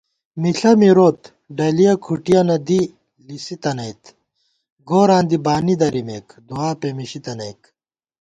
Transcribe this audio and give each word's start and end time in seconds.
مِݪہ 0.41 0.71
مِروت 0.79 1.19
ڈلِیَہ 1.57 1.93
کھُٹِیَنہ 2.03 2.57
دی 2.67 2.79
لِسِتَنَئیک 3.25 4.01
* 4.43 4.87
گوراں 4.87 5.23
دی 5.29 5.37
بانی 5.45 5.75
درِمېک 5.81 6.27
دُعاپېمېشی 6.47 7.19
تنَئیک 7.25 7.61